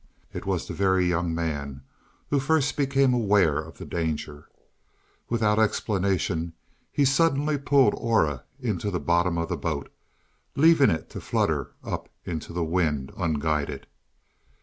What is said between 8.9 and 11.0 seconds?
bottom of the boat, leaving